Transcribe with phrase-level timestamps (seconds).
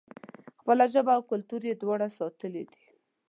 [0.59, 2.83] خپله ژبه او کلتور یې دواړه ساتلي دي.